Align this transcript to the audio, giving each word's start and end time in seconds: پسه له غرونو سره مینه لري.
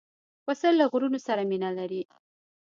پسه 0.45 0.69
له 0.79 0.85
غرونو 0.91 1.19
سره 1.27 1.41
مینه 1.49 1.69
لري. 1.77 2.01